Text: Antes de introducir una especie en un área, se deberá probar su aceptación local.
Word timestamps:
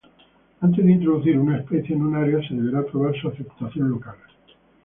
Antes 0.61 0.83
de 0.83 0.93
introducir 0.93 1.37
una 1.37 1.59
especie 1.59 1.95
en 1.95 2.01
un 2.01 2.15
área, 2.15 2.41
se 2.47 2.55
deberá 2.55 2.83
probar 2.83 3.13
su 3.21 3.27
aceptación 3.27 3.87
local. 3.91 4.15